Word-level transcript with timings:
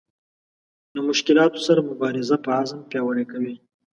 له 0.95 1.01
مشکلاتو 1.09 1.59
سره 1.67 1.87
مبارزه 1.89 2.35
په 2.45 2.49
عزم 2.59 2.79
پیاوړې 2.89 3.25
کوي. 3.31 3.55